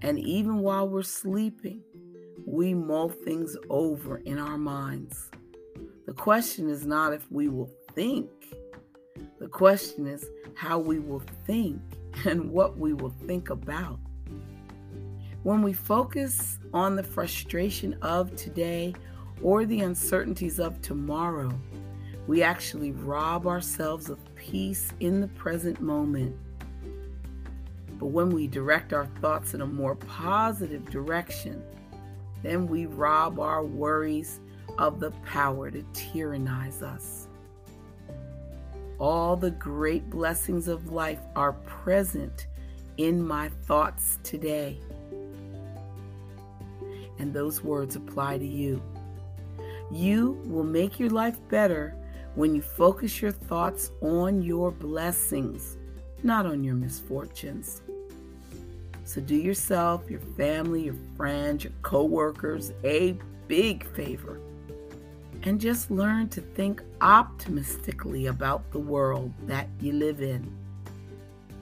and 0.00 0.18
even 0.18 0.60
while 0.60 0.88
we're 0.88 1.02
sleeping, 1.02 1.82
we 2.46 2.72
mull 2.72 3.08
things 3.08 3.56
over 3.68 4.18
in 4.18 4.38
our 4.38 4.56
minds. 4.56 5.30
The 6.06 6.14
question 6.14 6.70
is 6.70 6.86
not 6.86 7.12
if 7.12 7.30
we 7.30 7.48
will 7.48 7.70
think, 7.94 8.30
the 9.38 9.48
question 9.48 10.06
is 10.06 10.26
how 10.54 10.78
we 10.78 10.98
will 10.98 11.22
think 11.46 11.80
and 12.24 12.50
what 12.50 12.78
we 12.78 12.92
will 12.92 13.14
think 13.26 13.50
about. 13.50 13.98
When 15.42 15.62
we 15.62 15.72
focus 15.72 16.58
on 16.74 16.96
the 16.96 17.02
frustration 17.02 17.96
of 18.02 18.36
today 18.36 18.94
or 19.42 19.64
the 19.64 19.80
uncertainties 19.80 20.58
of 20.58 20.80
tomorrow, 20.82 21.52
we 22.26 22.42
actually 22.42 22.92
rob 22.92 23.46
ourselves 23.46 24.10
of 24.10 24.18
peace 24.34 24.92
in 25.00 25.20
the 25.20 25.28
present 25.28 25.80
moment. 25.80 26.36
But 27.98 28.06
when 28.06 28.30
we 28.30 28.46
direct 28.46 28.92
our 28.92 29.06
thoughts 29.20 29.54
in 29.54 29.60
a 29.60 29.66
more 29.66 29.94
positive 29.94 30.88
direction, 30.90 31.62
then 32.42 32.66
we 32.66 32.86
rob 32.86 33.38
our 33.38 33.64
worries 33.64 34.40
of 34.78 35.00
the 35.00 35.10
power 35.26 35.70
to 35.70 35.82
tyrannize 35.92 36.82
us. 36.82 37.26
All 38.98 39.36
the 39.36 39.50
great 39.50 40.08
blessings 40.08 40.68
of 40.68 40.92
life 40.92 41.20
are 41.34 41.52
present 41.52 42.46
in 42.96 43.26
my 43.26 43.48
thoughts 43.66 44.18
today. 44.22 44.78
And 47.18 47.34
those 47.34 47.62
words 47.62 47.96
apply 47.96 48.38
to 48.38 48.46
you. 48.46 48.82
You 49.90 50.40
will 50.44 50.64
make 50.64 51.00
your 51.00 51.10
life 51.10 51.38
better 51.48 51.94
when 52.34 52.54
you 52.54 52.62
focus 52.62 53.20
your 53.20 53.32
thoughts 53.32 53.90
on 54.00 54.42
your 54.42 54.70
blessings, 54.70 55.76
not 56.22 56.46
on 56.46 56.62
your 56.62 56.76
misfortunes. 56.76 57.82
So 59.04 59.20
do 59.20 59.34
yourself, 59.34 60.08
your 60.08 60.20
family, 60.36 60.84
your 60.84 60.94
friends, 61.16 61.64
your 61.64 61.72
coworkers 61.82 62.72
a 62.84 63.16
big 63.48 63.84
favor 63.94 64.40
and 65.42 65.60
just 65.60 65.90
learn 65.90 66.28
to 66.28 66.40
think 66.40 66.82
optimistically 67.00 68.26
about 68.26 68.70
the 68.72 68.78
world 68.78 69.32
that 69.46 69.68
you 69.80 69.92
live 69.92 70.20
in 70.20 70.50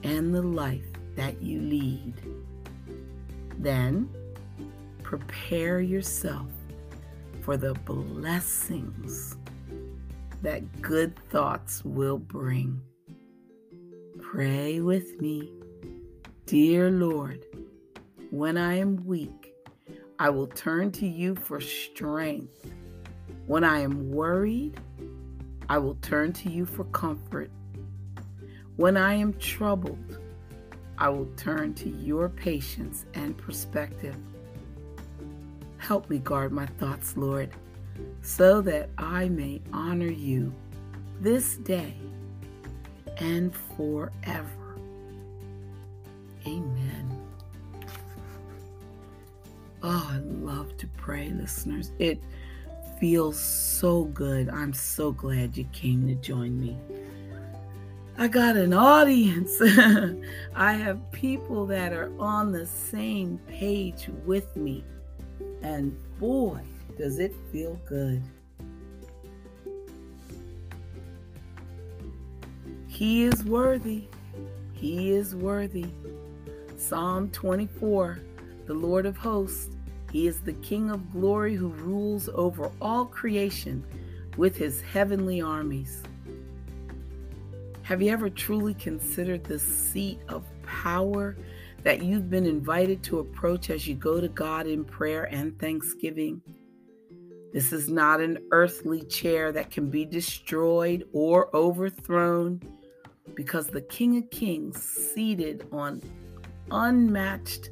and 0.03 0.33
the 0.33 0.41
life 0.41 0.85
that 1.15 1.41
you 1.41 1.61
lead. 1.61 2.13
Then 3.57 4.09
prepare 5.03 5.79
yourself 5.81 6.47
for 7.41 7.57
the 7.57 7.73
blessings 7.73 9.37
that 10.41 10.81
good 10.81 11.13
thoughts 11.29 11.83
will 11.83 12.17
bring. 12.17 12.81
Pray 14.21 14.79
with 14.79 15.19
me. 15.19 15.51
Dear 16.45 16.89
Lord, 16.89 17.45
when 18.31 18.57
I 18.57 18.77
am 18.77 19.05
weak, 19.05 19.53
I 20.17 20.29
will 20.29 20.47
turn 20.47 20.91
to 20.93 21.07
you 21.07 21.35
for 21.35 21.59
strength. 21.59 22.71
When 23.47 23.63
I 23.63 23.79
am 23.79 24.11
worried, 24.11 24.79
I 25.69 25.77
will 25.77 25.95
turn 26.01 26.33
to 26.33 26.49
you 26.49 26.65
for 26.65 26.83
comfort. 26.85 27.51
When 28.75 28.97
I 28.97 29.13
am 29.13 29.33
troubled, 29.33 30.19
I 30.97 31.09
will 31.09 31.29
turn 31.37 31.73
to 31.75 31.89
your 31.89 32.29
patience 32.29 33.05
and 33.13 33.37
perspective. 33.37 34.15
Help 35.79 36.09
me 36.09 36.19
guard 36.19 36.51
my 36.51 36.65
thoughts, 36.65 37.17
Lord, 37.17 37.49
so 38.21 38.61
that 38.61 38.89
I 38.97 39.29
may 39.29 39.61
honor 39.73 40.11
you 40.11 40.53
this 41.19 41.57
day 41.57 41.95
and 43.17 43.53
forever. 43.75 44.77
Amen. 46.45 47.19
Oh, 49.81 50.09
I 50.11 50.17
love 50.17 50.75
to 50.77 50.87
pray, 50.87 51.29
listeners. 51.29 51.91
It 51.99 52.21
feels 52.99 53.39
so 53.39 54.03
good. 54.05 54.49
I'm 54.49 54.73
so 54.73 55.11
glad 55.11 55.57
you 55.57 55.63
came 55.71 56.07
to 56.07 56.15
join 56.15 56.59
me. 56.59 56.77
I 58.17 58.27
got 58.27 58.57
an 58.57 58.73
audience. 58.73 59.61
I 60.55 60.73
have 60.73 61.11
people 61.13 61.65
that 61.67 61.93
are 61.93 62.11
on 62.19 62.51
the 62.51 62.65
same 62.65 63.37
page 63.47 64.09
with 64.25 64.53
me. 64.57 64.83
And 65.61 65.97
boy, 66.19 66.61
does 66.97 67.19
it 67.19 67.33
feel 67.51 67.79
good. 67.87 68.23
He 72.87 73.23
is 73.23 73.43
worthy. 73.45 74.07
He 74.73 75.11
is 75.11 75.35
worthy. 75.35 75.87
Psalm 76.77 77.29
24 77.31 78.19
The 78.65 78.73
Lord 78.73 79.05
of 79.05 79.17
hosts, 79.17 79.69
He 80.11 80.27
is 80.27 80.41
the 80.41 80.53
King 80.53 80.91
of 80.91 81.11
glory 81.11 81.55
who 81.55 81.69
rules 81.69 82.29
over 82.33 82.71
all 82.81 83.05
creation. 83.05 83.83
with 84.37 84.55
his 84.55 84.79
heavenly 84.81 85.41
armies. 85.41 86.01
Have 87.81 88.01
you 88.01 88.11
ever 88.11 88.29
truly 88.29 88.73
considered 88.73 89.43
the 89.43 89.59
seat 89.59 90.19
of 90.29 90.45
power 90.63 91.35
that 91.83 92.03
you've 92.03 92.29
been 92.29 92.45
invited 92.45 93.03
to 93.03 93.19
approach 93.19 93.69
as 93.69 93.87
you 93.87 93.95
go 93.95 94.19
to 94.19 94.27
God 94.27 94.67
in 94.67 94.83
prayer 94.83 95.23
and 95.25 95.57
thanksgiving? 95.59 96.41
This 97.53 97.73
is 97.73 97.89
not 97.89 98.21
an 98.21 98.37
earthly 98.51 99.01
chair 99.03 99.51
that 99.51 99.71
can 99.71 99.89
be 99.89 100.05
destroyed 100.05 101.07
or 101.13 101.55
overthrown 101.55 102.61
because 103.33 103.67
the 103.67 103.81
King 103.81 104.17
of 104.17 104.29
Kings, 104.29 104.81
seated 104.81 105.67
on 105.71 106.01
unmatched, 106.71 107.71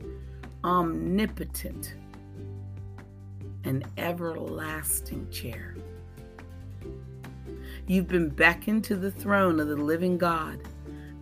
omnipotent, 0.63 1.95
and 3.63 3.85
everlasting 3.97 5.29
chair. 5.29 5.75
You've 7.85 8.07
been 8.07 8.29
beckoned 8.29 8.83
to 8.85 8.95
the 8.95 9.11
throne 9.11 9.59
of 9.59 9.67
the 9.67 9.75
living 9.75 10.17
God, 10.17 10.59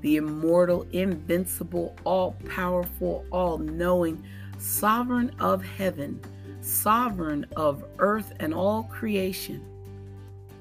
the 0.06 0.18
immortal, 0.18 0.86
invincible, 0.92 1.96
all 2.04 2.34
powerful, 2.48 3.26
all 3.32 3.58
knowing, 3.58 4.24
sovereign 4.60 5.32
of 5.40 5.66
heaven, 5.66 6.22
sovereign 6.62 7.44
of 7.56 7.84
earth 7.98 8.32
and 8.40 8.54
all 8.54 8.84
creation. 8.84 9.66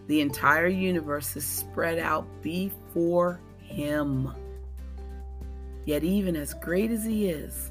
The 0.07 0.23
entire 0.23 0.69
universe 0.69 1.37
is 1.37 1.45
spread 1.45 1.99
out 1.99 2.27
before 2.41 3.39
him. 3.61 4.33
Yet, 5.85 6.05
even 6.05 6.37
as 6.37 6.55
great 6.55 6.91
as 6.91 7.05
He 7.05 7.29
is, 7.29 7.71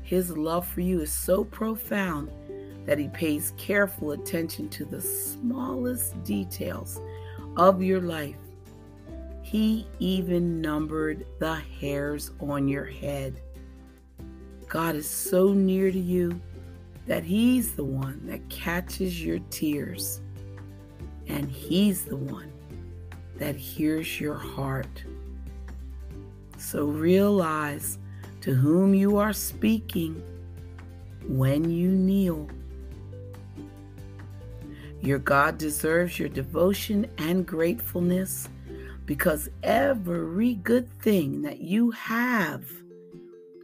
His 0.00 0.30
love 0.30 0.66
for 0.66 0.80
you 0.80 1.02
is 1.02 1.12
so 1.12 1.44
profound 1.44 2.30
that 2.86 2.98
He 2.98 3.08
pays 3.08 3.52
careful 3.58 4.12
attention 4.12 4.70
to 4.70 4.86
the 4.86 5.02
smallest 5.02 6.24
details 6.24 6.98
of 7.58 7.82
your 7.82 8.00
life. 8.00 8.36
He 9.50 9.84
even 9.98 10.60
numbered 10.60 11.26
the 11.40 11.56
hairs 11.80 12.30
on 12.38 12.68
your 12.68 12.84
head. 12.84 13.42
God 14.68 14.94
is 14.94 15.10
so 15.10 15.52
near 15.52 15.90
to 15.90 15.98
you 15.98 16.40
that 17.08 17.24
He's 17.24 17.72
the 17.72 17.82
one 17.82 18.24
that 18.26 18.48
catches 18.48 19.20
your 19.20 19.40
tears, 19.50 20.20
and 21.26 21.50
He's 21.50 22.04
the 22.04 22.16
one 22.16 22.52
that 23.38 23.56
hears 23.56 24.20
your 24.20 24.36
heart. 24.36 25.02
So 26.56 26.84
realize 26.84 27.98
to 28.42 28.54
whom 28.54 28.94
you 28.94 29.16
are 29.16 29.32
speaking 29.32 30.22
when 31.26 31.68
you 31.68 31.88
kneel. 31.90 32.48
Your 35.00 35.18
God 35.18 35.58
deserves 35.58 36.20
your 36.20 36.28
devotion 36.28 37.10
and 37.18 37.44
gratefulness 37.44 38.48
because 39.10 39.50
every 39.64 40.54
good 40.54 40.88
thing 41.00 41.42
that 41.42 41.58
you 41.58 41.90
have 41.90 42.64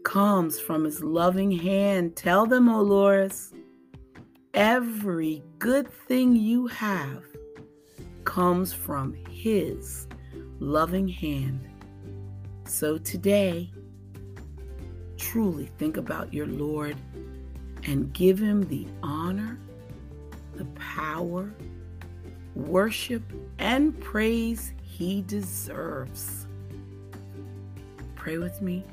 comes 0.02 0.58
from 0.58 0.82
his 0.82 1.04
loving 1.04 1.52
hand. 1.52 2.16
Tell 2.16 2.46
them, 2.46 2.68
O 2.68 2.82
Loris, 2.82 3.52
every 4.54 5.44
good 5.60 5.88
thing 5.88 6.34
you 6.34 6.66
have 6.66 7.22
comes 8.24 8.72
from 8.72 9.14
his 9.30 10.08
loving 10.58 11.06
hand. 11.06 11.60
So 12.64 12.98
today, 12.98 13.70
truly 15.16 15.70
think 15.78 15.96
about 15.96 16.34
your 16.34 16.48
Lord 16.48 16.96
and 17.84 18.12
give 18.12 18.40
him 18.40 18.64
the 18.64 18.88
honor, 19.00 19.60
the 20.56 20.64
power, 20.74 21.54
worship, 22.56 23.22
and 23.60 24.00
praise 24.00 24.72
he 24.96 25.22
deserves. 25.22 26.46
Pray 28.14 28.38
with 28.38 28.60
me. 28.62 28.84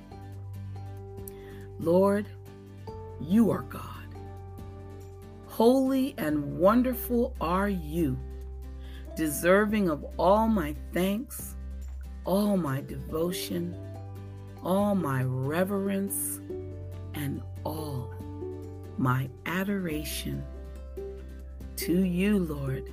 Lord, 1.79 2.27
you 3.21 3.51
are 3.51 3.63
God. 3.63 3.89
Holy 5.47 6.15
and 6.17 6.57
wonderful 6.57 7.35
are 7.39 7.69
you, 7.69 8.17
deserving 9.15 9.89
of 9.89 10.05
all 10.17 10.47
my 10.47 10.75
thanks 10.93 11.55
all 12.25 12.55
my 12.57 12.81
devotion, 12.81 13.75
all 14.63 14.95
my 14.95 15.23
reverence, 15.23 16.39
and 17.13 17.41
all 17.63 18.13
my 18.97 19.29
adoration. 19.45 20.43
To 21.75 22.03
you, 22.03 22.39
Lord, 22.39 22.91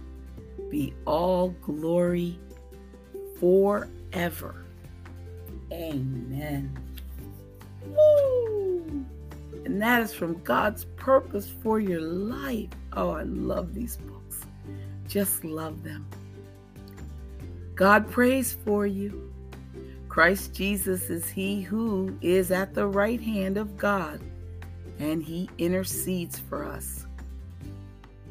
be 0.68 0.94
all 1.06 1.50
glory 1.62 2.38
forever. 3.40 4.64
Amen. 5.72 6.78
Woo! 7.86 9.06
And 9.64 9.80
that 9.80 10.02
is 10.02 10.12
from 10.12 10.42
God's 10.42 10.84
purpose 10.96 11.50
for 11.62 11.80
your 11.80 12.00
life. 12.00 12.68
Oh, 12.92 13.10
I 13.10 13.22
love 13.22 13.74
these 13.74 13.96
books. 13.96 14.42
Just 15.08 15.44
love 15.44 15.82
them. 15.82 16.06
God 17.74 18.10
prays 18.10 18.56
for 18.64 18.86
you. 18.86 19.32
Christ 20.08 20.54
Jesus 20.54 21.08
is 21.08 21.28
He 21.28 21.62
who 21.62 22.16
is 22.20 22.50
at 22.50 22.74
the 22.74 22.86
right 22.86 23.20
hand 23.20 23.56
of 23.56 23.76
God, 23.78 24.20
and 24.98 25.22
He 25.22 25.48
intercedes 25.58 26.38
for 26.38 26.64
us. 26.64 27.06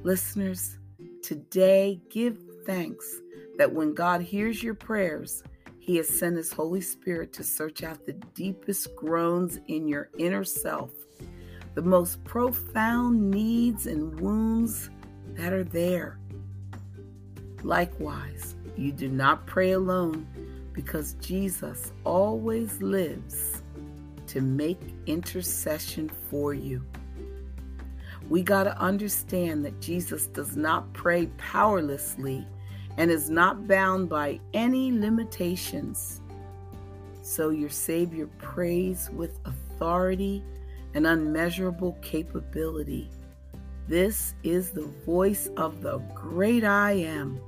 Listeners, 0.04 0.78
today 1.24 2.00
give 2.10 2.38
thanks 2.66 3.22
that 3.60 3.74
when 3.74 3.94
God 3.94 4.22
hears 4.22 4.64
your 4.64 4.74
prayers, 4.74 5.44
He 5.80 5.98
has 5.98 6.08
sent 6.08 6.38
His 6.38 6.54
Holy 6.54 6.80
Spirit 6.80 7.34
to 7.34 7.44
search 7.44 7.84
out 7.84 8.06
the 8.06 8.14
deepest 8.34 8.96
groans 8.96 9.60
in 9.68 9.86
your 9.86 10.10
inner 10.18 10.46
self, 10.46 10.92
the 11.76 11.82
most 11.82 12.24
profound 12.24 13.30
needs 13.30 13.86
and 13.86 14.18
wounds 14.22 14.90
that 15.34 15.52
are 15.52 15.66
there. 15.66 16.20
Likewise, 17.62 18.56
you 18.78 18.94
do 18.94 19.10
not 19.10 19.46
pray 19.46 19.74
alone 19.74 20.26
because 20.72 21.16
Jesus 21.16 21.92
always 22.06 22.82
lives 22.82 23.62
to 24.28 24.40
make 24.40 24.80
intercession 25.06 26.10
for 26.30 26.54
you. 26.54 26.82
We 28.30 28.42
got 28.42 28.64
to 28.64 28.80
understand 28.80 29.66
that 29.66 29.82
Jesus 29.82 30.28
does 30.28 30.56
not 30.56 30.94
pray 30.94 31.26
powerlessly 31.38 32.48
and 32.98 33.10
is 33.12 33.30
not 33.30 33.68
bound 33.68 34.10
by 34.10 34.40
any 34.54 34.92
limitations. 34.92 36.22
So 37.22 37.50
your 37.50 37.70
Savior 37.70 38.28
prays 38.38 39.10
with 39.14 39.40
authority 39.46 40.44
and 40.94 41.06
unmeasurable 41.06 41.98
capability. 42.02 43.10
This 43.88 44.36
is 44.44 44.72
the 44.72 44.88
voice 45.06 45.50
of 45.58 45.82
the 45.82 46.00
great 46.14 46.64
I 46.64 46.92
am 46.94 47.40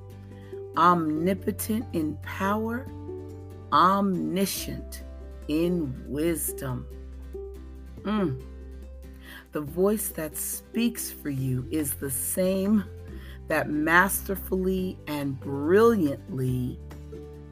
omnipotent 0.78 1.86
in 1.94 2.18
power, 2.22 2.88
omniscient 3.74 5.04
in 5.48 5.94
wisdom. 6.08 6.86
Mm. 8.04 8.42
The 9.52 9.62
voice 9.62 10.10
that 10.10 10.38
speaks 10.38 11.12
for 11.12 11.30
you 11.30 11.68
is 11.72 11.94
the 11.94 12.10
same 12.10 12.86
that 13.52 13.70
masterfully 13.70 14.98
and 15.08 15.38
brilliantly 15.42 16.80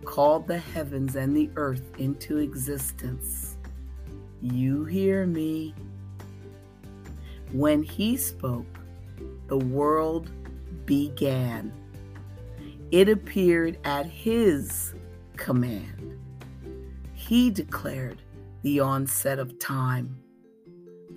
called 0.06 0.48
the 0.48 0.58
heavens 0.58 1.18
and 1.18 1.36
the 1.36 1.50
earth 1.58 1.92
into 1.98 2.38
existence. 2.38 3.58
You 4.42 4.86
hear 4.86 5.26
me? 5.26 5.76
When 7.52 7.84
he 7.84 8.16
spoke, 8.16 8.80
the 9.48 9.58
world 9.58 10.32
began. 10.86 11.74
It 12.92 13.10
appeared 13.10 13.78
at 13.84 14.06
his 14.06 14.94
command. 15.36 16.18
He 17.14 17.50
declared 17.50 18.22
the 18.62 18.80
onset 18.80 19.38
of 19.38 19.60
time, 19.60 20.18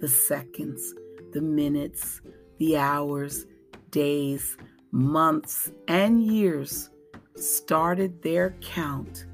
the 0.00 0.08
seconds, 0.08 0.92
the 1.32 1.40
minutes, 1.40 2.20
the 2.58 2.78
hours, 2.78 3.46
days, 3.92 4.56
months, 4.92 5.72
and 5.88 6.22
years 6.22 6.90
started 7.34 8.22
their 8.22 8.50
count 8.60 9.24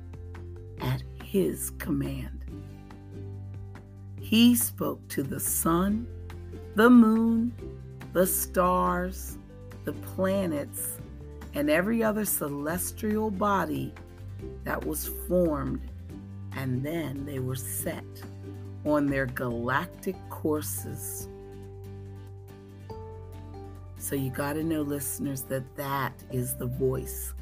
at 0.80 1.02
his 1.24 1.70
command. 1.78 2.44
He 4.20 4.54
spoke 4.54 5.06
to 5.08 5.22
the 5.22 5.40
sun, 5.40 6.06
the 6.76 6.88
moon, 6.88 7.52
the 8.12 8.26
stars, 8.26 9.36
the 9.84 9.92
planets, 9.92 10.98
and 11.54 11.68
every 11.68 12.02
other 12.04 12.24
celestial 12.24 13.30
body 13.30 13.92
that 14.62 14.86
was 14.86 15.08
formed, 15.26 15.80
and 16.52 16.84
then 16.84 17.26
they 17.26 17.40
were 17.40 17.56
set 17.56 18.04
on 18.84 19.06
their 19.06 19.26
galactic 19.26 20.16
courses. 20.30 21.28
So 24.08 24.16
you 24.16 24.30
got 24.30 24.54
to 24.54 24.64
know, 24.64 24.80
listeners, 24.80 25.42
that 25.50 25.76
that 25.76 26.14
is 26.32 26.54
the 26.54 26.64
voice 26.64 27.34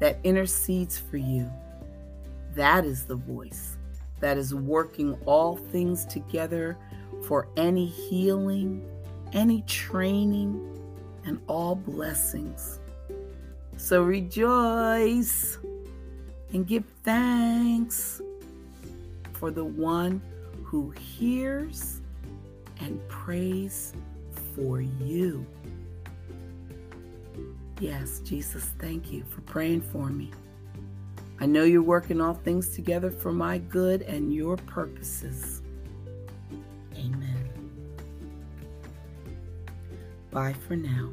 that 0.00 0.18
intercedes 0.24 0.98
for 0.98 1.16
you. 1.16 1.48
That 2.56 2.84
is 2.84 3.04
the 3.04 3.14
voice 3.14 3.76
that 4.18 4.36
is 4.36 4.52
working 4.52 5.14
all 5.26 5.54
things 5.54 6.04
together 6.06 6.76
for 7.22 7.46
any 7.56 7.86
healing, 7.86 8.84
any 9.32 9.62
training, 9.68 10.60
and 11.24 11.40
all 11.46 11.76
blessings. 11.76 12.80
So 13.76 14.02
rejoice 14.02 15.58
and 16.52 16.66
give 16.66 16.82
thanks 17.04 18.20
for 19.34 19.52
the 19.52 19.64
one 19.64 20.20
who 20.64 20.90
hears 20.90 22.00
and 22.80 23.00
prays 23.08 23.92
for 24.56 24.80
you. 24.80 25.46
Yes, 27.80 28.20
Jesus, 28.20 28.64
thank 28.80 29.12
you 29.12 29.22
for 29.24 29.40
praying 29.42 29.82
for 29.82 30.08
me. 30.08 30.32
I 31.40 31.46
know 31.46 31.62
you're 31.62 31.82
working 31.82 32.20
all 32.20 32.34
things 32.34 32.70
together 32.70 33.10
for 33.10 33.32
my 33.32 33.58
good 33.58 34.02
and 34.02 34.34
your 34.34 34.56
purposes. 34.56 35.62
Amen. 36.96 37.48
Bye 40.32 40.54
for 40.66 40.74
now. 40.74 41.10